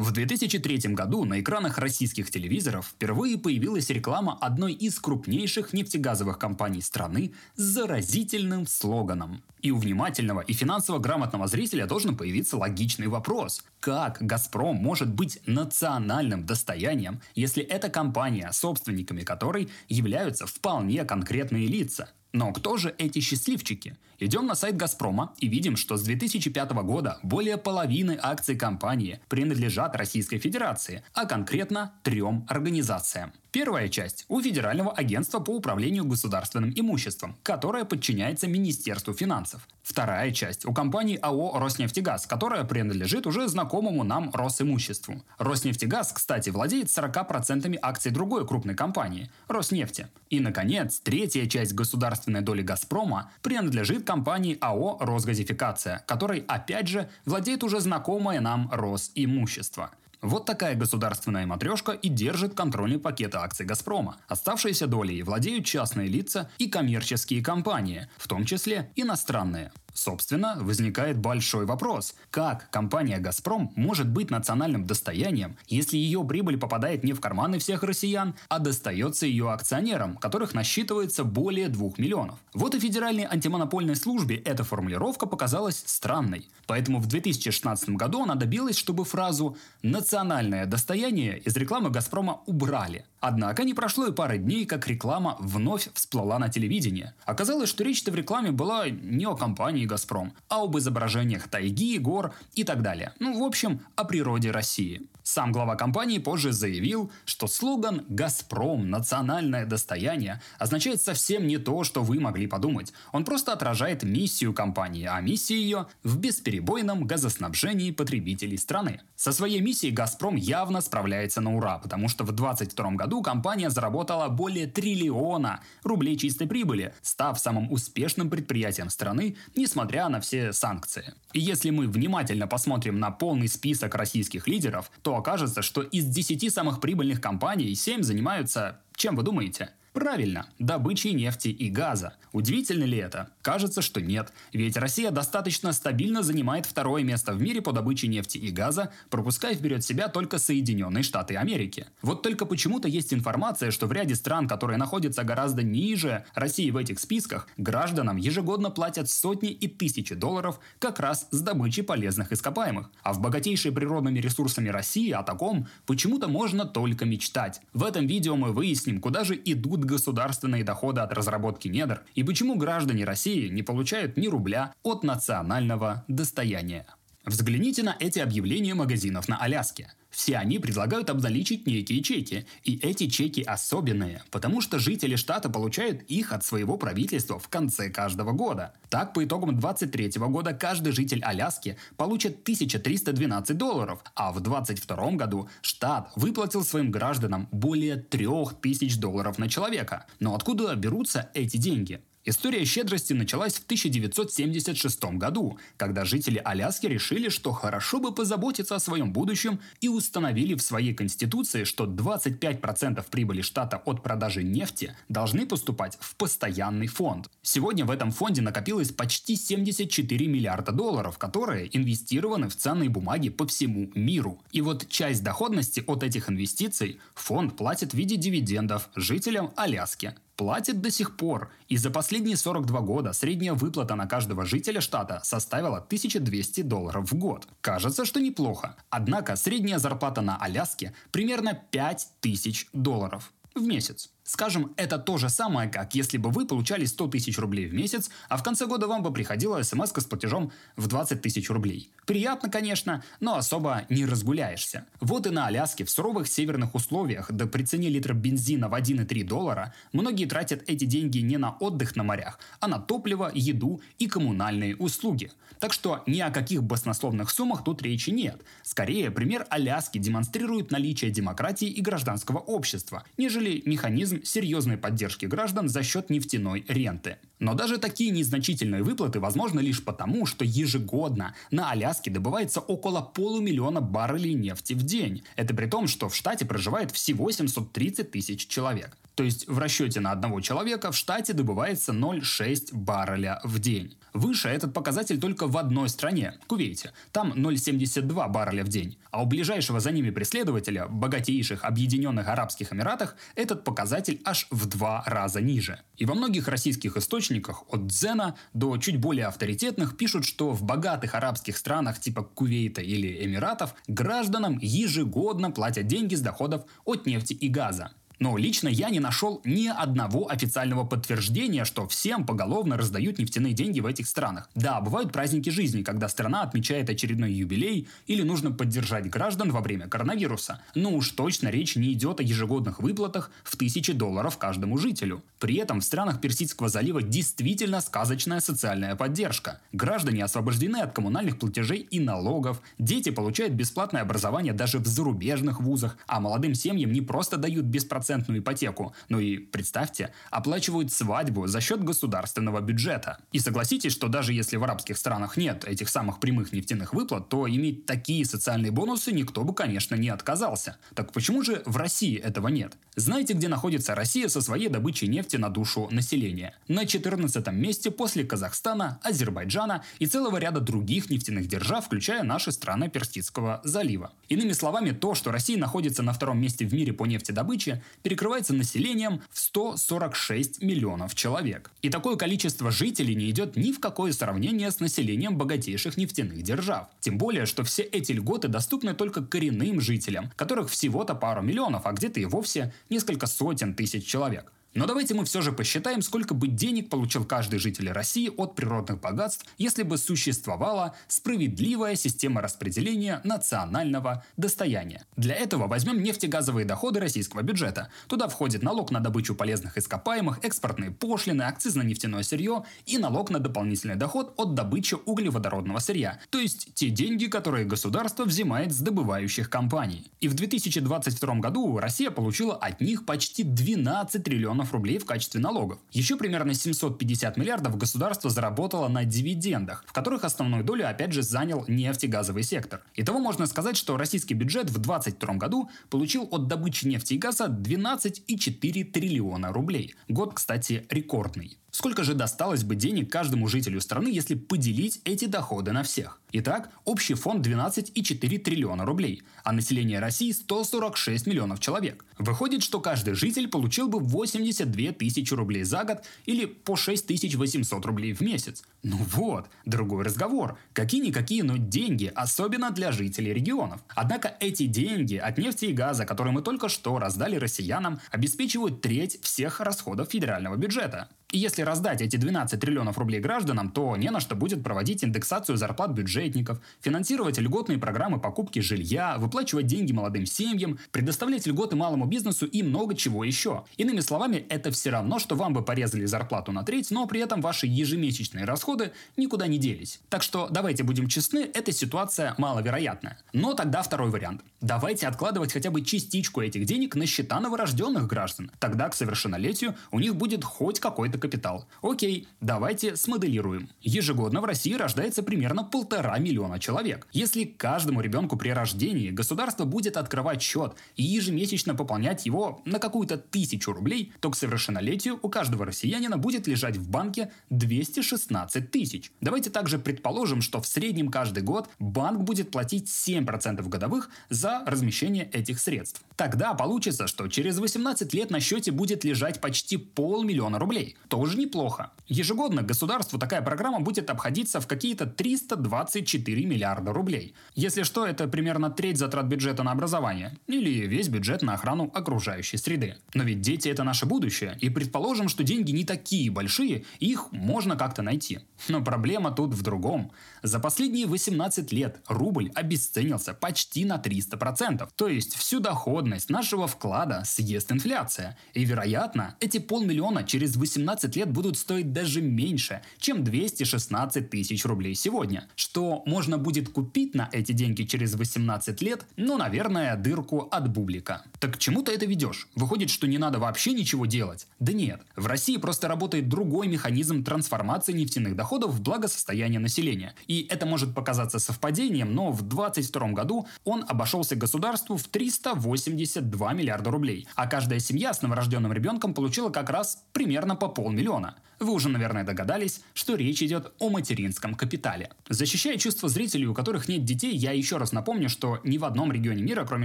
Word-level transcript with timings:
В 0.00 0.12
2003 0.12 0.94
году 0.94 1.26
на 1.26 1.40
экранах 1.40 1.76
российских 1.76 2.30
телевизоров 2.30 2.86
впервые 2.86 3.36
появилась 3.36 3.90
реклама 3.90 4.38
одной 4.40 4.72
из 4.72 4.98
крупнейших 4.98 5.74
нефтегазовых 5.74 6.38
компаний 6.38 6.80
страны 6.80 7.34
с 7.56 7.60
заразительным 7.60 8.66
слоганом. 8.66 9.42
И 9.60 9.70
у 9.70 9.76
внимательного 9.76 10.40
и 10.40 10.54
финансово 10.54 11.00
грамотного 11.00 11.48
зрителя 11.48 11.84
должен 11.84 12.16
появиться 12.16 12.56
логичный 12.56 13.08
вопрос. 13.08 13.62
Как 13.78 14.16
«Газпром» 14.22 14.76
может 14.76 15.12
быть 15.12 15.38
национальным 15.44 16.46
достоянием, 16.46 17.20
если 17.34 17.62
эта 17.62 17.90
компания, 17.90 18.50
собственниками 18.52 19.20
которой 19.20 19.68
являются 19.90 20.46
вполне 20.46 21.04
конкретные 21.04 21.66
лица? 21.66 22.08
Но 22.32 22.52
кто 22.52 22.76
же 22.76 22.94
эти 22.98 23.18
счастливчики? 23.20 23.96
Идем 24.20 24.46
на 24.46 24.54
сайт 24.54 24.76
«Газпрома» 24.76 25.34
и 25.38 25.48
видим, 25.48 25.76
что 25.76 25.96
с 25.96 26.02
2005 26.02 26.72
года 26.84 27.18
более 27.22 27.56
половины 27.56 28.18
акций 28.20 28.54
компании 28.54 29.18
принадлежат 29.28 29.96
Российской 29.96 30.38
Федерации, 30.38 31.02
а 31.14 31.26
конкретно 31.26 31.94
трем 32.02 32.46
организациям. 32.48 33.32
Первая 33.52 33.88
часть 33.88 34.26
у 34.28 34.40
Федерального 34.40 34.92
агентства 34.92 35.40
по 35.40 35.50
управлению 35.50 36.04
государственным 36.04 36.72
имуществом, 36.72 37.36
которое 37.42 37.84
подчиняется 37.84 38.46
Министерству 38.46 39.12
финансов. 39.12 39.66
Вторая 39.82 40.30
часть 40.30 40.64
у 40.64 40.72
компании 40.72 41.18
АО 41.20 41.58
«Роснефтегаз», 41.58 42.26
которая 42.26 42.62
принадлежит 42.62 43.26
уже 43.26 43.48
знакомому 43.48 44.04
нам 44.04 44.30
Росимуществу. 44.32 45.24
Роснефтегаз, 45.38 46.12
кстати, 46.12 46.50
владеет 46.50 46.86
40% 46.86 47.76
акций 47.82 48.12
другой 48.12 48.46
крупной 48.46 48.76
компании– 48.76 49.32
Роснефти. 49.48 50.06
И, 50.28 50.38
наконец, 50.38 51.00
третья 51.00 51.46
часть 51.46 51.72
государственной 51.72 52.42
доли 52.42 52.62
«Газпрома» 52.62 53.32
принадлежит 53.42 54.06
компании 54.06 54.58
АО 54.60 54.98
«Росгазификация», 55.00 56.04
которой, 56.06 56.44
опять 56.46 56.86
же, 56.86 57.10
владеет 57.24 57.64
уже 57.64 57.80
знакомое 57.80 58.40
нам 58.40 58.70
Росимущество. 58.70 59.90
Вот 60.22 60.44
такая 60.44 60.74
государственная 60.74 61.46
матрешка 61.46 61.92
и 61.92 62.08
держит 62.10 62.54
контрольный 62.54 62.98
пакет 62.98 63.34
акций 63.34 63.64
«Газпрома». 63.64 64.18
Оставшиеся 64.28 64.86
долей 64.86 65.22
владеют 65.22 65.64
частные 65.64 66.08
лица 66.08 66.50
и 66.58 66.68
коммерческие 66.68 67.42
компании, 67.42 68.06
в 68.18 68.28
том 68.28 68.44
числе 68.44 68.90
иностранные. 68.96 69.72
Собственно, 69.94 70.56
возникает 70.60 71.18
большой 71.18 71.66
вопрос. 71.66 72.14
Как 72.30 72.70
компания 72.70 73.18
«Газпром» 73.18 73.72
может 73.76 74.08
быть 74.08 74.30
национальным 74.30 74.86
достоянием, 74.86 75.56
если 75.68 75.96
ее 75.96 76.24
прибыль 76.24 76.58
попадает 76.58 77.04
не 77.04 77.12
в 77.12 77.20
карманы 77.20 77.58
всех 77.58 77.82
россиян, 77.82 78.34
а 78.48 78.58
достается 78.58 79.26
ее 79.26 79.50
акционерам, 79.50 80.16
которых 80.16 80.54
насчитывается 80.54 81.24
более 81.24 81.68
2 81.68 81.90
миллионов? 81.98 82.38
Вот 82.54 82.74
и 82.74 82.80
Федеральной 82.80 83.24
антимонопольной 83.24 83.96
службе 83.96 84.36
эта 84.36 84.64
формулировка 84.64 85.26
показалась 85.26 85.82
странной. 85.86 86.48
Поэтому 86.66 87.00
в 87.00 87.06
2016 87.06 87.90
году 87.90 88.22
она 88.22 88.34
добилась, 88.34 88.76
чтобы 88.76 89.04
фразу 89.04 89.56
«национальное 89.82 90.66
достояние» 90.66 91.38
из 91.38 91.56
рекламы 91.56 91.90
«Газпрома» 91.90 92.42
убрали. 92.46 93.04
Однако 93.20 93.64
не 93.64 93.74
прошло 93.74 94.06
и 94.06 94.12
пары 94.12 94.38
дней, 94.38 94.64
как 94.64 94.88
реклама 94.88 95.36
вновь 95.38 95.92
всплыла 95.92 96.38
на 96.38 96.48
телевидении. 96.48 97.12
Оказалось, 97.26 97.68
что 97.68 97.84
речь-то 97.84 98.10
в 98.10 98.14
рекламе 98.14 98.50
была 98.50 98.88
не 98.88 99.26
о 99.26 99.34
компании 99.34 99.84
«Газпром», 99.84 100.32
а 100.48 100.62
об 100.62 100.78
изображениях 100.78 101.46
тайги, 101.48 101.98
гор 101.98 102.32
и 102.54 102.64
так 102.64 102.80
далее. 102.82 103.12
Ну, 103.18 103.38
в 103.38 103.44
общем, 103.44 103.80
о 103.94 104.04
природе 104.04 104.50
России. 104.50 105.02
Сам 105.32 105.52
глава 105.52 105.76
компании 105.76 106.18
позже 106.18 106.50
заявил, 106.50 107.12
что 107.24 107.46
слоган 107.46 108.04
«Газпром. 108.08 108.90
Национальное 108.90 109.64
достояние» 109.64 110.42
означает 110.58 111.00
совсем 111.00 111.46
не 111.46 111.56
то, 111.56 111.84
что 111.84 112.02
вы 112.02 112.18
могли 112.18 112.48
подумать. 112.48 112.92
Он 113.12 113.24
просто 113.24 113.52
отражает 113.52 114.02
миссию 114.02 114.52
компании, 114.52 115.08
а 115.08 115.20
миссия 115.20 115.54
ее 115.54 115.86
в 116.02 116.18
бесперебойном 116.18 117.04
газоснабжении 117.06 117.92
потребителей 117.92 118.58
страны. 118.58 119.02
Со 119.14 119.30
своей 119.30 119.60
миссией 119.60 119.92
«Газпром» 119.92 120.34
явно 120.34 120.80
справляется 120.80 121.40
на 121.40 121.54
ура, 121.54 121.78
потому 121.78 122.08
что 122.08 122.24
в 122.24 122.32
2022 122.32 122.90
году 122.96 123.22
компания 123.22 123.70
заработала 123.70 124.28
более 124.28 124.66
триллиона 124.66 125.60
рублей 125.84 126.16
чистой 126.16 126.48
прибыли, 126.48 126.92
став 127.02 127.38
самым 127.38 127.70
успешным 127.70 128.30
предприятием 128.30 128.90
страны, 128.90 129.36
несмотря 129.54 130.08
на 130.08 130.20
все 130.20 130.52
санкции. 130.52 131.14
И 131.32 131.38
если 131.38 131.70
мы 131.70 131.86
внимательно 131.86 132.48
посмотрим 132.48 132.98
на 132.98 133.12
полный 133.12 133.46
список 133.46 133.94
российских 133.94 134.48
лидеров, 134.48 134.90
то 135.02 135.19
окажется, 135.20 135.62
что 135.62 135.82
из 135.82 136.04
10 136.06 136.52
самых 136.52 136.80
прибыльных 136.80 137.20
компаний 137.20 137.74
7 137.74 138.02
занимаются, 138.02 138.80
чем 138.94 139.16
вы 139.16 139.22
думаете? 139.22 139.70
Правильно, 139.92 140.46
добычей 140.60 141.12
нефти 141.12 141.48
и 141.48 141.68
газа. 141.68 142.14
Удивительно 142.30 142.84
ли 142.84 142.98
это? 142.98 143.30
Кажется, 143.42 143.82
что 143.82 144.00
нет. 144.00 144.32
Ведь 144.52 144.76
Россия 144.76 145.10
достаточно 145.10 145.72
стабильно 145.72 146.22
занимает 146.22 146.64
второе 146.64 147.02
место 147.02 147.32
в 147.32 147.42
мире 147.42 147.60
по 147.60 147.72
добыче 147.72 148.06
нефти 148.06 148.38
и 148.38 148.52
газа, 148.52 148.92
пропуская 149.10 149.52
вперед 149.52 149.82
себя 149.82 150.06
только 150.06 150.38
Соединенные 150.38 151.02
Штаты 151.02 151.34
Америки. 151.34 151.86
Вот 152.02 152.22
только 152.22 152.46
почему-то 152.46 152.86
есть 152.86 153.12
информация, 153.12 153.72
что 153.72 153.88
в 153.88 153.92
ряде 153.92 154.14
стран, 154.14 154.46
которые 154.46 154.76
находятся 154.76 155.24
гораздо 155.24 155.64
ниже 155.64 156.24
России 156.34 156.70
в 156.70 156.76
этих 156.76 157.00
списках, 157.00 157.48
гражданам 157.56 158.16
ежегодно 158.16 158.70
платят 158.70 159.10
сотни 159.10 159.50
и 159.50 159.66
тысячи 159.66 160.14
долларов 160.14 160.60
как 160.78 161.00
раз 161.00 161.26
с 161.32 161.40
добычей 161.40 161.82
полезных 161.82 162.30
ископаемых. 162.30 162.90
А 163.02 163.12
в 163.12 163.20
богатейшей 163.20 163.72
природными 163.72 164.20
ресурсами 164.20 164.68
России 164.68 165.10
о 165.10 165.24
таком 165.24 165.66
почему-то 165.84 166.28
можно 166.28 166.64
только 166.64 167.06
мечтать. 167.06 167.60
В 167.72 167.82
этом 167.82 168.06
видео 168.06 168.36
мы 168.36 168.52
выясним, 168.52 169.00
куда 169.00 169.24
же 169.24 169.34
идут 169.34 169.79
растут 169.80 169.84
государственные 169.84 170.64
доходы 170.64 171.00
от 171.00 171.12
разработки 171.12 171.68
недр 171.68 172.02
и 172.14 172.24
почему 172.24 172.56
граждане 172.56 173.04
России 173.04 173.48
не 173.48 173.62
получают 173.62 174.16
ни 174.16 174.28
рубля 174.28 174.72
от 174.82 175.04
национального 175.04 176.04
достояния. 176.08 176.86
Взгляните 177.26 177.82
на 177.82 177.96
эти 178.00 178.18
объявления 178.18 178.74
магазинов 178.74 179.28
на 179.28 179.36
Аляске. 179.36 179.92
Все 180.08 180.38
они 180.38 180.58
предлагают 180.58 181.10
обналичить 181.10 181.66
некие 181.66 182.02
чеки. 182.02 182.46
И 182.64 182.78
эти 182.78 183.08
чеки 183.08 183.42
особенные, 183.42 184.22
потому 184.30 184.62
что 184.62 184.78
жители 184.78 185.16
штата 185.16 185.50
получают 185.50 186.02
их 186.04 186.32
от 186.32 186.44
своего 186.44 186.78
правительства 186.78 187.38
в 187.38 187.48
конце 187.48 187.90
каждого 187.90 188.32
года. 188.32 188.72
Так, 188.88 189.12
по 189.12 189.22
итогам 189.22 189.50
2023 189.50 190.26
года 190.28 190.54
каждый 190.54 190.92
житель 190.92 191.22
Аляски 191.22 191.76
получит 191.98 192.40
1312 192.40 193.56
долларов, 193.56 194.02
а 194.14 194.32
в 194.32 194.40
2022 194.40 195.10
году 195.12 195.48
штат 195.60 196.10
выплатил 196.16 196.64
своим 196.64 196.90
гражданам 196.90 197.48
более 197.52 197.96
3000 197.96 198.98
долларов 198.98 199.38
на 199.38 199.48
человека. 199.48 200.06
Но 200.20 200.34
откуда 200.34 200.74
берутся 200.74 201.30
эти 201.34 201.58
деньги? 201.58 202.00
История 202.26 202.66
щедрости 202.66 203.14
началась 203.14 203.54
в 203.54 203.64
1976 203.64 205.04
году, 205.14 205.58
когда 205.78 206.04
жители 206.04 206.40
Аляски 206.44 206.86
решили, 206.86 207.30
что 207.30 207.50
хорошо 207.52 207.98
бы 207.98 208.12
позаботиться 208.14 208.76
о 208.76 208.78
своем 208.78 209.10
будущем 209.10 209.58
и 209.80 209.88
установили 209.88 210.52
в 210.52 210.60
своей 210.60 210.92
конституции, 210.92 211.64
что 211.64 211.86
25% 211.86 213.02
прибыли 213.10 213.40
штата 213.40 213.78
от 213.78 214.02
продажи 214.02 214.42
нефти 214.42 214.94
должны 215.08 215.46
поступать 215.46 215.96
в 215.98 216.14
постоянный 216.16 216.88
фонд. 216.88 217.30
Сегодня 217.40 217.86
в 217.86 217.90
этом 217.90 218.10
фонде 218.10 218.42
накопилось 218.42 218.92
почти 218.92 219.34
74 219.34 220.26
миллиарда 220.26 220.72
долларов, 220.72 221.16
которые 221.16 221.74
инвестированы 221.74 222.50
в 222.50 222.56
ценные 222.56 222.90
бумаги 222.90 223.30
по 223.30 223.46
всему 223.46 223.90
миру. 223.94 224.42
И 224.52 224.60
вот 224.60 224.86
часть 224.90 225.24
доходности 225.24 225.82
от 225.86 226.02
этих 226.02 226.28
инвестиций 226.28 227.00
фонд 227.14 227.56
платит 227.56 227.92
в 227.92 227.96
виде 227.96 228.16
дивидендов 228.16 228.90
жителям 228.94 229.54
Аляски 229.56 230.16
платит 230.40 230.80
до 230.80 230.90
сих 230.90 231.18
пор, 231.18 231.50
и 231.68 231.76
за 231.76 231.90
последние 231.90 232.34
42 232.34 232.80
года 232.80 233.12
средняя 233.12 233.52
выплата 233.52 233.94
на 233.94 234.06
каждого 234.06 234.46
жителя 234.46 234.80
штата 234.80 235.20
составила 235.22 235.76
1200 235.76 236.62
долларов 236.62 237.12
в 237.12 237.14
год. 237.14 237.46
Кажется, 237.60 238.06
что 238.06 238.20
неплохо. 238.20 238.74
Однако 238.88 239.36
средняя 239.36 239.78
зарплата 239.78 240.22
на 240.22 240.38
Аляске 240.38 240.94
примерно 241.10 241.52
5000 241.70 242.68
долларов 242.72 243.34
в 243.54 243.60
месяц. 243.60 244.08
Скажем, 244.30 244.72
это 244.76 244.96
то 244.98 245.18
же 245.18 245.28
самое, 245.28 245.68
как 245.68 245.96
если 245.96 246.16
бы 246.16 246.30
вы 246.30 246.46
получали 246.46 246.84
100 246.84 247.08
тысяч 247.08 247.36
рублей 247.36 247.66
в 247.66 247.74
месяц, 247.74 248.10
а 248.28 248.36
в 248.36 248.44
конце 248.44 248.66
года 248.66 248.86
вам 248.86 249.02
бы 249.02 249.12
приходила 249.12 249.60
смс 249.64 249.90
с 249.90 250.04
платежом 250.04 250.52
в 250.76 250.86
20 250.86 251.20
тысяч 251.20 251.50
рублей. 251.50 251.90
Приятно, 252.06 252.48
конечно, 252.48 253.02
но 253.18 253.34
особо 253.34 253.86
не 253.88 254.06
разгуляешься. 254.06 254.86
Вот 255.00 255.26
и 255.26 255.30
на 255.30 255.48
Аляске 255.48 255.84
в 255.84 255.90
суровых 255.90 256.28
северных 256.28 256.76
условиях, 256.76 257.32
да 257.32 257.46
при 257.46 257.64
цене 257.64 257.88
литра 257.88 258.14
бензина 258.14 258.68
в 258.68 258.74
1,3 258.74 259.24
доллара, 259.24 259.74
многие 259.92 260.26
тратят 260.26 260.62
эти 260.68 260.84
деньги 260.84 261.18
не 261.18 261.36
на 261.36 261.56
отдых 261.56 261.96
на 261.96 262.04
морях, 262.04 262.38
а 262.60 262.68
на 262.68 262.78
топливо, 262.78 263.32
еду 263.34 263.80
и 263.98 264.06
коммунальные 264.06 264.76
услуги. 264.76 265.32
Так 265.58 265.72
что 265.72 266.02
ни 266.06 266.20
о 266.20 266.30
каких 266.30 266.62
баснословных 266.62 267.30
суммах 267.30 267.64
тут 267.64 267.82
речи 267.82 268.10
нет. 268.10 268.40
Скорее, 268.62 269.10
пример 269.10 269.46
Аляски 269.50 269.98
демонстрирует 269.98 270.70
наличие 270.70 271.10
демократии 271.10 271.68
и 271.68 271.82
гражданского 271.82 272.38
общества, 272.38 273.04
нежели 273.18 273.62
механизм 273.66 274.19
серьезной 274.24 274.76
поддержки 274.76 275.26
граждан 275.26 275.68
за 275.68 275.82
счет 275.82 276.10
нефтяной 276.10 276.64
ренты. 276.68 277.16
Но 277.38 277.54
даже 277.54 277.78
такие 277.78 278.10
незначительные 278.10 278.82
выплаты 278.82 279.20
возможны 279.20 279.60
лишь 279.60 279.82
потому, 279.82 280.26
что 280.26 280.44
ежегодно 280.44 281.34
на 281.50 281.70
Аляске 281.70 282.10
добывается 282.10 282.60
около 282.60 283.00
полумиллиона 283.00 283.80
баррелей 283.80 284.34
нефти 284.34 284.74
в 284.74 284.82
день. 284.82 285.22
Это 285.36 285.54
при 285.54 285.66
том, 285.66 285.88
что 285.88 286.08
в 286.08 286.14
штате 286.14 286.44
проживает 286.44 286.90
всего 286.90 287.30
730 287.30 288.10
тысяч 288.10 288.46
человек. 288.46 288.96
То 289.20 289.24
есть 289.24 289.46
в 289.46 289.58
расчете 289.58 290.00
на 290.00 290.12
одного 290.12 290.40
человека 290.40 290.90
в 290.90 290.96
штате 290.96 291.34
добывается 291.34 291.92
0,6 291.92 292.70
барреля 292.72 293.38
в 293.44 293.58
день. 293.58 293.98
Выше 294.14 294.48
этот 294.48 294.72
показатель 294.72 295.20
только 295.20 295.46
в 295.46 295.58
одной 295.58 295.90
стране– 295.90 296.38
Кувейте. 296.46 296.92
Там 297.12 297.34
0,72 297.34 298.28
барреля 298.30 298.64
в 298.64 298.68
день. 298.68 298.98
А 299.10 299.22
у 299.22 299.26
ближайшего 299.26 299.78
за 299.78 299.90
ними 299.90 300.08
преследователя, 300.08 300.86
богатейших 300.88 301.66
Объединенных 301.66 302.28
Арабских 302.28 302.72
Эмиратах, 302.72 303.14
этот 303.34 303.62
показатель 303.62 304.22
аж 304.24 304.46
в 304.50 304.64
два 304.64 305.02
раза 305.04 305.42
ниже. 305.42 305.80
И 305.98 306.06
во 306.06 306.14
многих 306.14 306.48
российских 306.48 306.96
источниках, 306.96 307.64
от 307.68 307.88
Дзена 307.88 308.36
до 308.54 308.78
чуть 308.78 308.96
более 308.96 309.26
авторитетных, 309.26 309.98
пишут, 309.98 310.24
что 310.24 310.52
в 310.52 310.62
богатых 310.62 311.14
арабских 311.14 311.58
странах 311.58 312.00
типа 312.00 312.22
Кувейта 312.22 312.80
или 312.80 313.22
Эмиратов 313.22 313.74
гражданам 313.86 314.58
ежегодно 314.62 315.50
платят 315.50 315.86
деньги 315.86 316.14
с 316.14 316.22
доходов 316.22 316.64
от 316.86 317.04
нефти 317.04 317.34
и 317.34 317.50
газа. 317.50 317.90
Но 318.20 318.36
лично 318.36 318.68
я 318.68 318.90
не 318.90 319.00
нашел 319.00 319.40
ни 319.44 319.66
одного 319.66 320.30
официального 320.30 320.84
подтверждения, 320.84 321.64
что 321.64 321.88
всем 321.88 322.26
поголовно 322.26 322.76
раздают 322.76 323.18
нефтяные 323.18 323.54
деньги 323.54 323.80
в 323.80 323.86
этих 323.86 324.06
странах. 324.06 324.50
Да, 324.54 324.78
бывают 324.82 325.10
праздники 325.10 325.48
жизни, 325.48 325.82
когда 325.82 326.06
страна 326.06 326.42
отмечает 326.42 326.90
очередной 326.90 327.32
юбилей 327.32 327.88
или 328.06 328.22
нужно 328.22 328.50
поддержать 328.50 329.08
граждан 329.08 329.50
во 329.50 329.62
время 329.62 329.88
коронавируса. 329.88 330.60
Но 330.74 330.90
уж 330.90 331.08
точно 331.12 331.48
речь 331.48 331.76
не 331.76 331.94
идет 331.94 332.20
о 332.20 332.22
ежегодных 332.22 332.80
выплатах 332.80 333.30
в 333.42 333.56
тысячи 333.56 333.94
долларов 333.94 334.36
каждому 334.36 334.76
жителю. 334.76 335.22
При 335.38 335.56
этом 335.56 335.80
в 335.80 335.84
странах 335.84 336.20
Персидского 336.20 336.68
залива 336.68 337.02
действительно 337.02 337.80
сказочная 337.80 338.40
социальная 338.40 338.96
поддержка. 338.96 339.60
Граждане 339.72 340.24
освобождены 340.24 340.76
от 340.76 340.92
коммунальных 340.92 341.38
платежей 341.38 341.78
и 341.90 341.98
налогов, 341.98 342.60
дети 342.78 343.08
получают 343.08 343.54
бесплатное 343.54 344.02
образование 344.02 344.52
даже 344.52 344.78
в 344.78 344.86
зарубежных 344.86 345.60
вузах, 345.60 345.96
а 346.06 346.20
молодым 346.20 346.54
семьям 346.54 346.92
не 346.92 347.00
просто 347.00 347.38
дают 347.38 347.64
беспроцентное 347.64 348.09
беспроцентную 348.10 348.40
ипотеку, 348.40 348.94
но 349.08 349.20
и, 349.20 349.38
представьте, 349.38 350.12
оплачивают 350.30 350.92
свадьбу 350.92 351.46
за 351.46 351.60
счет 351.60 351.82
государственного 351.84 352.60
бюджета. 352.60 353.18
И 353.32 353.38
согласитесь, 353.38 353.92
что 353.92 354.08
даже 354.08 354.32
если 354.32 354.56
в 354.56 354.64
арабских 354.64 354.98
странах 354.98 355.36
нет 355.36 355.64
этих 355.64 355.88
самых 355.88 356.18
прямых 356.18 356.52
нефтяных 356.52 356.92
выплат, 356.92 357.28
то 357.28 357.48
иметь 357.48 357.86
такие 357.86 358.24
социальные 358.24 358.72
бонусы 358.72 359.12
никто 359.12 359.44
бы, 359.44 359.54
конечно, 359.54 359.94
не 359.94 360.08
отказался. 360.08 360.76
Так 360.94 361.12
почему 361.12 361.42
же 361.42 361.62
в 361.66 361.76
России 361.76 362.18
этого 362.18 362.48
нет? 362.48 362.74
Знаете, 362.96 363.34
где 363.34 363.48
находится 363.48 363.94
Россия 363.94 364.28
со 364.28 364.42
своей 364.42 364.68
добычей 364.68 365.08
нефти 365.08 365.36
на 365.36 365.48
душу 365.48 365.88
населения? 365.90 366.54
На 366.68 366.86
14 366.86 367.46
месте 367.52 367.90
после 367.90 368.24
Казахстана, 368.24 368.98
Азербайджана 369.02 369.82
и 370.00 370.06
целого 370.06 370.38
ряда 370.38 370.60
других 370.60 371.10
нефтяных 371.10 371.46
держав, 371.46 371.86
включая 371.86 372.22
наши 372.22 372.52
страны 372.52 372.88
Персидского 372.88 373.60
залива. 373.64 374.10
Иными 374.28 374.52
словами, 374.52 374.90
то, 374.90 375.14
что 375.14 375.30
Россия 375.30 375.58
находится 375.58 376.02
на 376.02 376.12
втором 376.12 376.40
месте 376.40 376.66
в 376.66 376.74
мире 376.74 376.92
по 376.92 377.06
нефтедобыче, 377.06 377.82
перекрывается 378.02 378.54
населением 378.54 379.22
в 379.30 379.38
146 379.38 380.62
миллионов 380.62 381.14
человек. 381.14 381.70
И 381.82 381.90
такое 381.90 382.16
количество 382.16 382.70
жителей 382.70 383.14
не 383.14 383.30
идет 383.30 383.56
ни 383.56 383.72
в 383.72 383.80
какое 383.80 384.12
сравнение 384.12 384.70
с 384.70 384.80
населением 384.80 385.36
богатейших 385.36 385.96
нефтяных 385.96 386.42
держав. 386.42 386.88
Тем 387.00 387.18
более, 387.18 387.46
что 387.46 387.64
все 387.64 387.82
эти 387.82 388.12
льготы 388.12 388.48
доступны 388.48 388.94
только 388.94 389.22
коренным 389.22 389.80
жителям, 389.80 390.30
которых 390.36 390.70
всего-то 390.70 391.14
пару 391.14 391.42
миллионов, 391.42 391.86
а 391.86 391.92
где-то 391.92 392.20
и 392.20 392.24
вовсе 392.24 392.72
несколько 392.88 393.26
сотен 393.26 393.74
тысяч 393.74 394.06
человек. 394.06 394.52
Но 394.72 394.86
давайте 394.86 395.14
мы 395.14 395.24
все 395.24 395.42
же 395.42 395.50
посчитаем, 395.50 396.00
сколько 396.00 396.32
бы 396.32 396.46
денег 396.46 396.90
получил 396.90 397.24
каждый 397.24 397.58
житель 397.58 397.90
России 397.90 398.30
от 398.36 398.54
природных 398.54 399.00
богатств, 399.00 399.44
если 399.58 399.82
бы 399.82 399.98
существовала 399.98 400.94
справедливая 401.08 401.96
система 401.96 402.40
распределения 402.40 403.20
национального 403.24 404.24
достояния. 404.36 405.04
Для 405.16 405.34
этого 405.34 405.66
возьмем 405.66 406.02
нефтегазовые 406.02 406.64
доходы 406.64 407.00
российского 407.00 407.42
бюджета. 407.42 407.90
Туда 408.06 408.28
входит 408.28 408.62
налог 408.62 408.92
на 408.92 409.00
добычу 409.00 409.34
полезных 409.34 409.76
ископаемых, 409.76 410.38
экспортные 410.44 410.92
пошлины, 410.92 411.42
акциз 411.42 411.74
на 411.74 411.82
нефтяное 411.82 412.22
сырье 412.22 412.64
и 412.86 412.98
налог 412.98 413.30
на 413.30 413.40
дополнительный 413.40 413.96
доход 413.96 414.34
от 414.36 414.54
добычи 414.54 414.96
углеводородного 415.04 415.80
сырья, 415.80 416.20
то 416.30 416.38
есть 416.38 416.74
те 416.74 416.90
деньги, 416.90 417.26
которые 417.26 417.64
государство 417.64 418.24
взимает 418.24 418.72
с 418.72 418.78
добывающих 418.78 419.50
компаний. 419.50 420.12
И 420.20 420.28
в 420.28 420.34
2022 420.34 421.34
году 421.36 421.78
Россия 421.78 422.10
получила 422.10 422.54
от 422.54 422.80
них 422.80 423.04
почти 423.04 423.42
12 423.42 424.22
триллионов 424.22 424.59
триллионов 424.60 424.72
рублей 424.72 424.98
в 424.98 425.04
качестве 425.04 425.40
налогов. 425.40 425.78
Еще 425.92 426.16
примерно 426.16 426.54
750 426.54 427.36
миллиардов 427.36 427.76
государство 427.76 428.30
заработало 428.30 428.88
на 428.88 429.04
дивидендах, 429.04 429.84
в 429.86 429.92
которых 429.92 430.24
основную 430.24 430.64
долю 430.64 430.88
опять 430.88 431.12
же 431.12 431.22
занял 431.22 431.64
нефтегазовый 431.68 432.42
сектор. 432.42 432.82
Итого 432.96 433.18
можно 433.18 433.46
сказать, 433.46 433.76
что 433.76 433.96
российский 433.96 434.34
бюджет 434.34 434.70
в 434.70 434.78
2022 434.78 435.34
году 435.34 435.70
получил 435.88 436.28
от 436.30 436.46
добычи 436.46 436.86
нефти 436.86 437.14
и 437.14 437.18
газа 437.18 437.46
12,4 437.46 438.84
триллиона 438.84 439.52
рублей. 439.52 439.94
Год, 440.08 440.34
кстати, 440.34 440.86
рекордный. 440.90 441.56
Сколько 441.70 442.02
же 442.02 442.14
досталось 442.14 442.64
бы 442.64 442.74
денег 442.74 443.10
каждому 443.12 443.46
жителю 443.46 443.80
страны, 443.80 444.08
если 444.08 444.34
поделить 444.34 445.00
эти 445.04 445.26
доходы 445.26 445.72
на 445.72 445.82
всех? 445.84 446.20
Итак, 446.32 446.70
общий 446.84 447.14
фонд 447.14 447.46
12,4 447.46 448.38
триллиона 448.38 448.84
рублей, 448.84 449.22
а 449.42 449.52
население 449.52 449.98
России 449.98 450.30
146 450.30 451.26
миллионов 451.26 451.60
человек. 451.60 452.04
Выходит, 452.18 452.62
что 452.62 452.80
каждый 452.80 453.14
житель 453.14 453.48
получил 453.48 453.88
бы 453.88 453.98
82 453.98 454.92
тысячи 454.92 455.34
рублей 455.34 455.64
за 455.64 455.84
год 455.84 456.04
или 456.26 456.44
по 456.46 456.76
6800 456.76 457.84
рублей 457.84 458.12
в 458.12 458.20
месяц. 458.20 458.62
Ну 458.82 458.96
вот, 458.98 459.46
другой 459.64 460.04
разговор. 460.04 460.58
Какие-никакие, 460.72 461.42
но 461.42 461.56
деньги, 461.56 462.12
особенно 462.14 462.70
для 462.70 462.92
жителей 462.92 463.32
регионов. 463.32 463.80
Однако 463.88 464.36
эти 464.40 464.66
деньги 464.66 465.16
от 465.16 465.38
нефти 465.38 465.66
и 465.66 465.72
газа, 465.72 466.04
которые 466.04 466.32
мы 466.32 466.42
только 466.42 466.68
что 466.68 466.98
раздали 466.98 467.36
россиянам, 467.36 468.00
обеспечивают 468.10 468.80
треть 468.80 469.20
всех 469.22 469.60
расходов 469.60 470.10
федерального 470.10 470.56
бюджета. 470.56 471.08
И 471.32 471.38
если 471.38 471.59
раздать 471.64 472.02
эти 472.02 472.16
12 472.16 472.60
триллионов 472.60 472.98
рублей 472.98 473.20
гражданам, 473.20 473.70
то 473.70 473.96
не 473.96 474.10
на 474.10 474.20
что 474.20 474.34
будет 474.34 474.62
проводить 474.62 475.04
индексацию 475.04 475.56
зарплат 475.56 475.90
бюджетников, 475.90 476.60
финансировать 476.80 477.38
льготные 477.38 477.78
программы 477.78 478.20
покупки 478.20 478.60
жилья, 478.60 479.16
выплачивать 479.18 479.66
деньги 479.66 479.92
молодым 479.92 480.26
семьям, 480.26 480.78
предоставлять 480.92 481.46
льготы 481.46 481.76
малому 481.76 482.06
бизнесу 482.06 482.46
и 482.46 482.62
много 482.62 482.94
чего 482.94 483.24
еще. 483.24 483.64
Иными 483.76 484.00
словами, 484.00 484.46
это 484.48 484.70
все 484.70 484.90
равно, 484.90 485.18
что 485.18 485.36
вам 485.36 485.52
бы 485.52 485.62
порезали 485.62 486.04
зарплату 486.04 486.52
на 486.52 486.62
треть, 486.62 486.90
но 486.90 487.06
при 487.06 487.20
этом 487.20 487.40
ваши 487.40 487.66
ежемесячные 487.66 488.44
расходы 488.44 488.92
никуда 489.16 489.46
не 489.46 489.58
делись. 489.58 490.00
Так 490.08 490.22
что 490.22 490.48
давайте 490.50 490.82
будем 490.82 491.08
честны, 491.08 491.50
эта 491.52 491.72
ситуация 491.72 492.34
маловероятная. 492.38 493.18
Но 493.32 493.54
тогда 493.54 493.82
второй 493.82 494.10
вариант. 494.10 494.42
Давайте 494.60 495.06
откладывать 495.06 495.52
хотя 495.52 495.70
бы 495.70 495.82
частичку 495.82 496.42
этих 496.42 496.66
денег 496.66 496.94
на 496.94 497.06
счета 497.06 497.40
новорожденных 497.40 498.06
граждан. 498.06 498.50
Тогда 498.58 498.88
к 498.88 498.94
совершеннолетию 498.94 499.74
у 499.90 499.98
них 499.98 500.14
будет 500.16 500.44
хоть 500.44 500.80
какой-то 500.80 501.18
капитал. 501.18 501.49
Окей, 501.82 502.28
давайте 502.40 502.96
смоделируем. 502.96 503.68
Ежегодно 503.80 504.40
в 504.40 504.44
России 504.44 504.74
рождается 504.74 505.22
примерно 505.22 505.64
полтора 505.64 506.18
миллиона 506.18 506.58
человек. 506.58 507.06
Если 507.12 507.44
каждому 507.44 508.00
ребенку 508.00 508.36
при 508.36 508.50
рождении 508.50 509.10
государство 509.10 509.64
будет 509.64 509.96
открывать 509.96 510.42
счет 510.42 510.74
и 510.96 511.02
ежемесячно 511.02 511.74
пополнять 511.74 512.26
его 512.26 512.62
на 512.64 512.78
какую-то 512.78 513.16
тысячу 513.16 513.72
рублей, 513.72 514.12
то 514.20 514.30
к 514.30 514.36
совершеннолетию 514.36 515.18
у 515.22 515.28
каждого 515.28 515.64
россиянина 515.66 516.18
будет 516.18 516.46
лежать 516.46 516.76
в 516.76 516.88
банке 516.88 517.32
216 517.50 518.70
тысяч. 518.70 519.10
Давайте 519.20 519.50
также 519.50 519.78
предположим, 519.78 520.42
что 520.42 520.60
в 520.60 520.66
среднем 520.66 521.08
каждый 521.08 521.42
год 521.42 521.68
банк 521.78 522.20
будет 522.20 522.50
платить 522.50 522.88
7% 522.88 523.66
годовых 523.68 524.10
за 524.28 524.62
размещение 524.66 525.28
этих 525.30 525.60
средств. 525.60 526.02
Тогда 526.16 526.54
получится, 526.54 527.06
что 527.06 527.28
через 527.28 527.58
18 527.58 528.12
лет 528.14 528.30
на 528.30 528.40
счете 528.40 528.72
будет 528.72 529.04
лежать 529.04 529.40
почти 529.40 529.76
полмиллиона 529.76 530.58
рублей 530.58 530.96
тоже 531.08 531.38
неплохо. 531.40 531.90
Ежегодно 532.06 532.62
государству 532.62 533.18
такая 533.18 533.42
программа 533.42 533.80
будет 533.80 534.10
обходиться 534.10 534.60
в 534.60 534.66
какие-то 534.66 535.06
324 535.06 536.46
миллиарда 536.46 536.92
рублей. 536.92 537.34
Если 537.54 537.82
что, 537.82 538.06
это 538.06 538.28
примерно 538.28 538.70
треть 538.70 538.98
затрат 538.98 539.26
бюджета 539.26 539.62
на 539.62 539.72
образование 539.72 540.36
или 540.46 540.86
весь 540.86 541.08
бюджет 541.08 541.42
на 541.42 541.54
охрану 541.54 541.90
окружающей 541.94 542.56
среды. 542.56 542.96
Но 543.14 543.24
ведь 543.24 543.40
дети 543.40 543.68
это 543.68 543.84
наше 543.84 544.06
будущее, 544.06 544.56
и 544.60 544.70
предположим, 544.70 545.28
что 545.28 545.44
деньги 545.44 545.72
не 545.72 545.84
такие 545.84 546.30
большие, 546.30 546.84
их 546.98 547.32
можно 547.32 547.76
как-то 547.76 548.02
найти. 548.02 548.40
Но 548.68 548.82
проблема 548.82 549.30
тут 549.30 549.54
в 549.54 549.62
другом. 549.62 550.12
За 550.42 550.58
последние 550.58 551.06
18 551.06 551.72
лет 551.72 552.00
рубль 552.06 552.50
обесценился 552.54 553.34
почти 553.34 553.84
на 553.84 553.96
300%. 553.96 554.88
То 554.96 555.08
есть 555.08 555.34
всю 555.34 555.60
доходность 555.60 556.30
нашего 556.30 556.66
вклада 556.66 557.22
съест 557.24 557.72
инфляция. 557.72 558.36
И 558.54 558.64
вероятно, 558.64 559.36
эти 559.40 559.58
полмиллиона 559.58 560.24
через 560.24 560.56
18 560.56 561.00
15 561.00 561.16
лет 561.16 561.20
лет 561.20 561.30
будут 561.32 561.58
стоить 561.58 561.92
даже 561.92 562.20
меньше, 562.20 562.82
чем 562.98 563.24
216 563.24 564.30
тысяч 564.30 564.64
рублей 564.64 564.94
сегодня. 564.94 565.48
Что 565.56 566.02
можно 566.06 566.38
будет 566.38 566.68
купить 566.68 567.14
на 567.14 567.28
эти 567.32 567.52
деньги 567.52 567.82
через 567.84 568.14
18 568.14 568.82
лет? 568.82 569.04
Ну, 569.16 569.36
наверное, 569.36 569.96
дырку 569.96 570.48
от 570.50 570.68
бублика. 570.70 571.22
Так 571.38 571.54
к 571.54 571.58
чему 571.58 571.82
ты 571.82 571.92
это 571.92 572.06
ведешь? 572.06 572.48
Выходит, 572.54 572.90
что 572.90 573.06
не 573.06 573.18
надо 573.18 573.38
вообще 573.38 573.72
ничего 573.72 574.06
делать? 574.06 574.46
Да 574.58 574.72
нет. 574.72 575.00
В 575.16 575.26
России 575.26 575.56
просто 575.56 575.88
работает 575.88 576.28
другой 576.28 576.68
механизм 576.68 577.24
трансформации 577.24 577.92
нефтяных 577.92 578.36
доходов 578.36 578.72
в 578.72 578.82
благосостояние 578.82 579.60
населения. 579.60 580.14
И 580.30 580.46
это 580.48 580.64
может 580.64 580.94
показаться 580.94 581.40
совпадением, 581.40 582.14
но 582.14 582.30
в 582.30 582.42
2022 582.42 583.08
году 583.08 583.48
он 583.64 583.84
обошелся 583.88 584.36
государству 584.36 584.96
в 584.96 585.08
382 585.08 586.52
миллиарда 586.52 586.92
рублей, 586.92 587.26
а 587.34 587.48
каждая 587.48 587.80
семья 587.80 588.14
с 588.14 588.22
новорожденным 588.22 588.72
ребенком 588.72 589.12
получила 589.12 589.50
как 589.50 589.70
раз 589.70 590.04
примерно 590.12 590.54
по 590.54 590.68
полмиллиона. 590.68 591.34
Вы 591.60 591.74
уже, 591.74 591.90
наверное, 591.90 592.24
догадались, 592.24 592.80
что 592.94 593.16
речь 593.16 593.42
идет 593.42 593.74
о 593.78 593.90
материнском 593.90 594.54
капитале. 594.54 595.10
Защищая 595.28 595.76
чувства 595.76 596.08
зрителей, 596.08 596.46
у 596.46 596.54
которых 596.54 596.88
нет 596.88 597.04
детей, 597.04 597.36
я 597.36 597.52
еще 597.52 597.76
раз 597.76 597.92
напомню, 597.92 598.30
что 598.30 598.60
ни 598.64 598.78
в 598.78 598.84
одном 598.86 599.12
регионе 599.12 599.42
мира, 599.42 599.66
кроме 599.66 599.84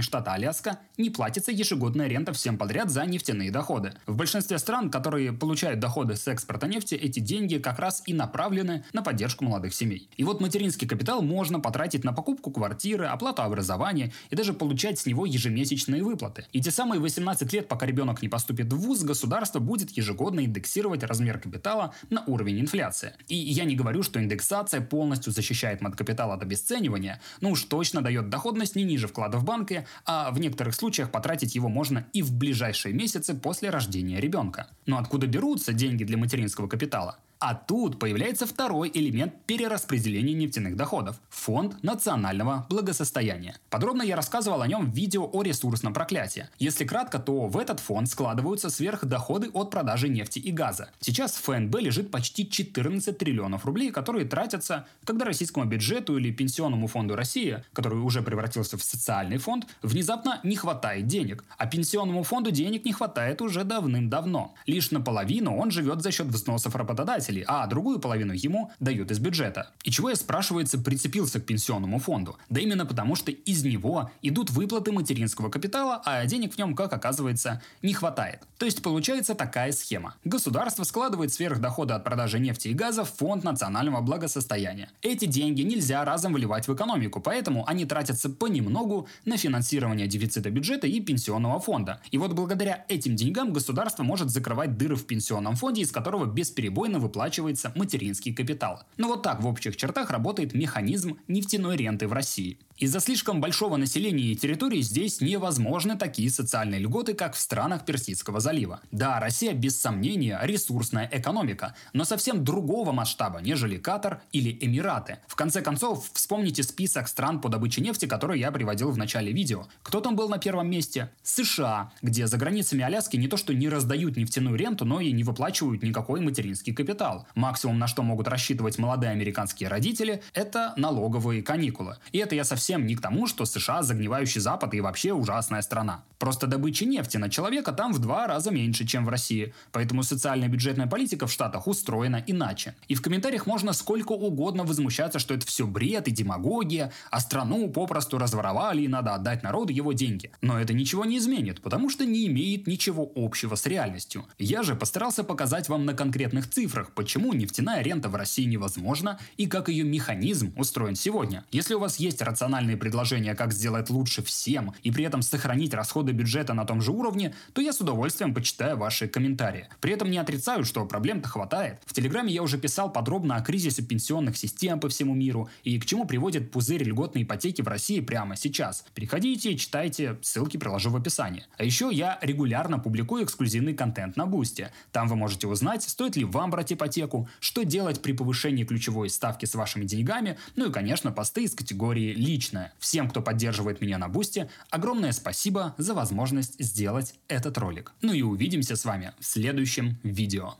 штата 0.00 0.32
Аляска, 0.32 0.78
не 0.96 1.10
платится 1.10 1.52
ежегодная 1.52 2.06
рента 2.06 2.32
всем 2.32 2.56
подряд 2.56 2.90
за 2.90 3.04
нефтяные 3.04 3.50
доходы. 3.50 3.92
В 4.06 4.16
большинстве 4.16 4.58
стран, 4.58 4.90
которые 4.90 5.32
получают 5.32 5.78
доходы 5.78 6.16
с 6.16 6.26
экспорта 6.26 6.66
нефти, 6.66 6.94
эти 6.94 7.20
деньги 7.20 7.58
как 7.58 7.78
раз 7.78 8.02
и 8.06 8.14
направлены 8.14 8.86
на 8.94 9.02
поддержку 9.02 9.44
молодых 9.44 9.74
семей. 9.74 10.08
И 10.16 10.24
вот 10.24 10.35
материнский 10.40 10.86
капитал 10.86 11.22
можно 11.22 11.58
потратить 11.60 12.04
на 12.04 12.12
покупку 12.12 12.50
квартиры, 12.50 13.06
оплату 13.06 13.42
образования 13.42 14.12
и 14.30 14.36
даже 14.36 14.52
получать 14.52 14.98
с 14.98 15.06
него 15.06 15.26
ежемесячные 15.26 16.02
выплаты. 16.02 16.46
И 16.52 16.60
те 16.60 16.70
самые 16.70 17.00
18 17.00 17.52
лет, 17.52 17.68
пока 17.68 17.86
ребенок 17.86 18.22
не 18.22 18.28
поступит 18.28 18.72
в 18.72 18.76
ВУЗ, 18.76 19.02
государство 19.02 19.58
будет 19.58 19.90
ежегодно 19.90 20.44
индексировать 20.44 21.02
размер 21.02 21.38
капитала 21.38 21.94
на 22.10 22.22
уровень 22.26 22.60
инфляции. 22.60 23.12
И 23.28 23.36
я 23.36 23.64
не 23.64 23.74
говорю, 23.74 24.02
что 24.02 24.22
индексация 24.22 24.80
полностью 24.80 25.32
защищает 25.32 25.80
капитал 25.96 26.32
от 26.32 26.42
обесценивания, 26.42 27.20
но 27.40 27.50
уж 27.50 27.64
точно 27.64 28.02
дает 28.02 28.28
доходность 28.28 28.76
не 28.76 28.84
ниже 28.84 29.08
вклада 29.08 29.38
в 29.38 29.44
банке, 29.44 29.86
а 30.04 30.30
в 30.30 30.38
некоторых 30.38 30.74
случаях 30.74 31.10
потратить 31.10 31.54
его 31.54 31.68
можно 31.68 32.06
и 32.12 32.22
в 32.22 32.32
ближайшие 32.32 32.94
месяцы 32.94 33.34
после 33.34 33.70
рождения 33.70 34.20
ребенка. 34.20 34.68
Но 34.86 34.98
откуда 34.98 35.26
берутся 35.26 35.72
деньги 35.72 36.04
для 36.04 36.16
материнского 36.16 36.68
капитала? 36.68 37.18
А 37.38 37.54
тут 37.54 37.98
появляется 37.98 38.46
второй 38.46 38.90
элемент 38.94 39.34
перераспределения 39.44 40.32
нефтяных 40.32 40.74
доходов– 40.74 41.20
фонд 41.28 41.82
национального 41.82 42.66
благосостояния. 42.70 43.56
Подробно 43.68 44.02
я 44.02 44.16
рассказывал 44.16 44.62
о 44.62 44.66
нем 44.66 44.90
в 44.90 44.94
видео 44.94 45.28
о 45.30 45.42
ресурсном 45.42 45.92
проклятии. 45.92 46.48
Если 46.58 46.86
кратко, 46.86 47.18
то 47.18 47.46
в 47.46 47.58
этот 47.58 47.80
фонд 47.80 48.08
складываются 48.08 48.70
сверхдоходы 48.70 49.50
от 49.50 49.70
продажи 49.70 50.08
нефти 50.08 50.38
и 50.38 50.50
газа. 50.50 50.88
Сейчас 51.00 51.32
в 51.32 51.42
ФНБ 51.42 51.78
лежит 51.80 52.10
почти 52.10 52.48
14 52.48 53.18
триллионов 53.18 53.66
рублей, 53.66 53.90
которые 53.90 54.24
тратятся, 54.24 54.86
когда 55.04 55.26
российскому 55.26 55.66
бюджету 55.66 56.16
или 56.16 56.30
пенсионному 56.30 56.86
фонду 56.86 57.16
России, 57.16 57.62
который 57.74 57.98
уже 57.98 58.22
превратился 58.22 58.78
в 58.78 58.82
социальный 58.82 59.36
фонд, 59.36 59.66
внезапно 59.82 60.40
не 60.42 60.56
хватает 60.56 61.06
денег. 61.06 61.44
А 61.58 61.66
пенсионному 61.66 62.22
фонду 62.22 62.50
денег 62.50 62.86
не 62.86 62.94
хватает 62.94 63.42
уже 63.42 63.64
давным-давно. 63.64 64.54
Лишь 64.64 64.90
наполовину 64.90 65.54
он 65.54 65.70
живет 65.70 66.00
за 66.00 66.10
счет 66.10 66.28
взносов 66.28 66.74
работодателей 66.74 67.25
работодателей, 67.26 67.44
а 67.46 67.66
другую 67.66 67.98
половину 67.98 68.32
ему 68.32 68.70
дают 68.80 69.10
из 69.10 69.18
бюджета. 69.18 69.70
И 69.84 69.90
чего 69.90 70.10
я, 70.10 70.16
спрашивается, 70.16 70.78
прицепился 70.78 71.40
к 71.40 71.44
пенсионному 71.44 71.98
фонду? 71.98 72.36
Да 72.48 72.60
именно 72.60 72.86
потому, 72.86 73.16
что 73.16 73.30
из 73.30 73.64
него 73.64 74.10
идут 74.22 74.50
выплаты 74.50 74.92
материнского 74.92 75.50
капитала, 75.50 76.02
а 76.04 76.24
денег 76.26 76.54
в 76.54 76.58
нем, 76.58 76.74
как 76.74 76.92
оказывается, 76.92 77.62
не 77.82 77.92
хватает. 77.92 78.40
То 78.58 78.66
есть 78.66 78.82
получается 78.82 79.34
такая 79.34 79.72
схема. 79.72 80.14
Государство 80.24 80.84
складывает 80.84 81.32
сверхдоходы 81.32 81.94
от 81.94 82.04
продажи 82.04 82.38
нефти 82.38 82.68
и 82.68 82.74
газа 82.74 83.04
в 83.04 83.10
фонд 83.10 83.44
национального 83.44 84.00
благосостояния. 84.00 84.88
Эти 85.02 85.26
деньги 85.26 85.62
нельзя 85.62 86.04
разом 86.04 86.32
выливать 86.32 86.68
в 86.68 86.74
экономику, 86.74 87.20
поэтому 87.20 87.64
они 87.66 87.84
тратятся 87.84 88.30
понемногу 88.30 89.08
на 89.24 89.36
финансирование 89.36 90.06
дефицита 90.06 90.50
бюджета 90.50 90.86
и 90.86 91.00
пенсионного 91.00 91.60
фонда. 91.60 92.00
И 92.10 92.18
вот 92.18 92.32
благодаря 92.32 92.84
этим 92.88 93.16
деньгам 93.16 93.52
государство 93.52 94.02
может 94.02 94.30
закрывать 94.30 94.76
дыры 94.76 94.96
в 94.96 95.06
пенсионном 95.06 95.56
фонде, 95.56 95.82
из 95.82 95.90
которого 95.90 96.26
бесперебойно 96.26 96.98
выплачивают 96.98 97.15
выплачивается 97.16 97.72
материнский 97.74 98.34
капитал. 98.34 98.82
Но 98.98 99.08
вот 99.08 99.22
так 99.22 99.42
в 99.42 99.46
общих 99.46 99.76
чертах 99.76 100.10
работает 100.10 100.52
механизм 100.52 101.18
нефтяной 101.28 101.76
ренты 101.76 102.06
в 102.06 102.12
России. 102.12 102.58
Из-за 102.78 103.00
слишком 103.00 103.40
большого 103.40 103.78
населения 103.78 104.24
и 104.24 104.36
территории 104.36 104.82
здесь 104.82 105.22
невозможны 105.22 105.96
такие 105.96 106.28
социальные 106.28 106.80
льготы, 106.80 107.14
как 107.14 107.34
в 107.34 107.38
странах 107.38 107.86
Персидского 107.86 108.38
залива. 108.38 108.80
Да, 108.90 109.18
Россия 109.18 109.54
без 109.54 109.80
сомнения 109.80 110.38
ресурсная 110.42 111.08
экономика, 111.10 111.74
но 111.94 112.04
совсем 112.04 112.44
другого 112.44 112.92
масштаба, 112.92 113.40
нежели 113.40 113.78
Катар 113.78 114.20
или 114.30 114.58
Эмираты. 114.60 115.20
В 115.26 115.36
конце 115.36 115.62
концов, 115.62 116.10
вспомните 116.12 116.62
список 116.62 117.08
стран 117.08 117.40
по 117.40 117.48
добыче 117.48 117.80
нефти, 117.80 118.04
который 118.04 118.38
я 118.38 118.52
приводил 118.52 118.90
в 118.90 118.98
начале 118.98 119.32
видео. 119.32 119.68
Кто 119.82 120.02
там 120.02 120.14
был 120.14 120.28
на 120.28 120.36
первом 120.36 120.68
месте? 120.68 121.10
США, 121.22 121.92
где 122.02 122.26
за 122.26 122.36
границами 122.36 122.84
Аляски 122.84 123.16
не 123.16 123.28
то 123.28 123.38
что 123.38 123.54
не 123.54 123.70
раздают 123.70 124.18
нефтяную 124.18 124.56
ренту, 124.56 124.84
но 124.84 125.00
и 125.00 125.12
не 125.12 125.24
выплачивают 125.24 125.82
никакой 125.82 126.20
материнский 126.20 126.74
капитал. 126.74 127.26
Максимум, 127.34 127.78
на 127.78 127.86
что 127.86 128.02
могут 128.02 128.28
рассчитывать 128.28 128.76
молодые 128.76 129.12
американские 129.12 129.70
родители, 129.70 130.22
это 130.34 130.74
налоговые 130.76 131.42
каникулы. 131.42 131.96
И 132.12 132.18
это 132.18 132.34
я 132.34 132.44
совсем 132.44 132.65
совсем 132.66 132.84
не 132.84 132.96
к 132.96 133.00
тому, 133.00 133.28
что 133.28 133.44
США 133.46 133.82
загнивающий 133.82 134.40
Запад 134.40 134.74
и 134.74 134.80
вообще 134.80 135.12
ужасная 135.12 135.62
страна. 135.62 136.02
Просто 136.18 136.46
добыча 136.46 136.84
нефти 136.86 137.18
на 137.18 137.28
человека 137.28 137.72
там 137.72 137.92
в 137.92 137.98
два 137.98 138.26
раза 138.26 138.50
меньше, 138.50 138.86
чем 138.86 139.04
в 139.04 139.08
России. 139.08 139.54
Поэтому 139.70 140.02
социальная 140.02 140.48
бюджетная 140.48 140.86
политика 140.86 141.26
в 141.26 141.32
Штатах 141.32 141.68
устроена 141.68 142.24
иначе. 142.26 142.74
И 142.88 142.94
в 142.94 143.02
комментариях 143.02 143.46
можно 143.46 143.72
сколько 143.72 144.12
угодно 144.12 144.64
возмущаться, 144.64 145.18
что 145.18 145.34
это 145.34 145.46
все 145.46 145.66
бред 145.66 146.08
и 146.08 146.10
демагогия, 146.10 146.90
а 147.10 147.20
страну 147.20 147.68
попросту 147.68 148.18
разворовали 148.18 148.82
и 148.82 148.88
надо 148.88 149.14
отдать 149.14 149.44
народу 149.44 149.72
его 149.72 149.92
деньги. 149.92 150.32
Но 150.40 150.58
это 150.58 150.72
ничего 150.72 151.04
не 151.04 151.18
изменит, 151.18 151.60
потому 151.60 151.90
что 151.90 152.04
не 152.04 152.26
имеет 152.26 152.66
ничего 152.66 153.08
общего 153.14 153.54
с 153.54 153.66
реальностью. 153.66 154.24
Я 154.38 154.62
же 154.62 154.74
постарался 154.74 155.22
показать 155.22 155.68
вам 155.68 155.84
на 155.84 155.94
конкретных 155.94 156.50
цифрах, 156.50 156.90
почему 156.92 157.32
нефтяная 157.32 157.82
рента 157.82 158.08
в 158.08 158.16
России 158.16 158.44
невозможна 158.44 159.20
и 159.36 159.46
как 159.46 159.68
ее 159.68 159.84
механизм 159.84 160.52
устроен 160.56 160.96
сегодня. 160.96 161.44
Если 161.52 161.74
у 161.74 161.78
вас 161.78 162.00
есть 162.00 162.22
рациональный 162.22 162.55
рациональные 162.56 162.76
предложения, 162.78 163.34
как 163.34 163.52
сделать 163.52 163.90
лучше 163.90 164.22
всем 164.22 164.72
и 164.82 164.90
при 164.90 165.04
этом 165.04 165.20
сохранить 165.20 165.74
расходы 165.74 166.12
бюджета 166.12 166.54
на 166.54 166.64
том 166.64 166.80
же 166.80 166.90
уровне, 166.90 167.34
то 167.52 167.60
я 167.60 167.72
с 167.72 167.80
удовольствием 167.80 168.34
почитаю 168.34 168.78
ваши 168.78 169.08
комментарии. 169.08 169.68
При 169.80 169.92
этом 169.92 170.10
не 170.10 170.18
отрицаю, 170.18 170.64
что 170.64 170.86
проблем-то 170.86 171.28
хватает. 171.28 171.80
В 171.84 171.92
Телеграме 171.92 172.32
я 172.32 172.42
уже 172.42 172.58
писал 172.58 172.90
подробно 172.90 173.36
о 173.36 173.42
кризисе 173.42 173.82
пенсионных 173.82 174.38
систем 174.38 174.80
по 174.80 174.88
всему 174.88 175.14
миру 175.14 175.50
и 175.64 175.78
к 175.78 175.84
чему 175.84 176.06
приводит 176.06 176.50
пузырь 176.50 176.82
льготной 176.82 177.24
ипотеки 177.24 177.60
в 177.62 177.68
России 177.68 178.00
прямо 178.00 178.36
сейчас. 178.36 178.84
Переходите, 178.94 179.56
читайте, 179.56 180.16
ссылки 180.22 180.56
приложу 180.56 180.90
в 180.90 180.96
описании. 180.96 181.44
А 181.58 181.64
еще 181.64 181.90
я 181.92 182.18
регулярно 182.22 182.78
публикую 182.78 183.24
эксклюзивный 183.24 183.74
контент 183.74 184.16
на 184.16 184.26
Бусте. 184.26 184.72
Там 184.92 185.08
вы 185.08 185.16
можете 185.16 185.46
узнать, 185.46 185.82
стоит 185.82 186.16
ли 186.16 186.24
вам 186.24 186.50
брать 186.50 186.72
ипотеку, 186.72 187.28
что 187.40 187.64
делать 187.64 188.00
при 188.00 188.12
повышении 188.12 188.64
ключевой 188.64 189.10
ставки 189.10 189.44
с 189.44 189.54
вашими 189.54 189.84
деньгами, 189.84 190.38
ну 190.56 190.70
и, 190.70 190.72
конечно, 190.72 191.12
посты 191.12 191.44
из 191.44 191.54
категории 191.54 192.14
«Личность» 192.14 192.45
личное. 192.46 192.72
Всем, 192.78 193.08
кто 193.10 193.22
поддерживает 193.22 193.80
меня 193.80 193.98
на 193.98 194.08
Бусте, 194.08 194.48
огромное 194.70 195.12
спасибо 195.12 195.74
за 195.78 195.94
возможность 195.94 196.62
сделать 196.62 197.14
этот 197.28 197.58
ролик. 197.58 197.92
Ну 198.02 198.12
и 198.12 198.22
увидимся 198.22 198.76
с 198.76 198.84
вами 198.84 199.12
в 199.18 199.24
следующем 199.24 199.98
видео. 200.02 200.54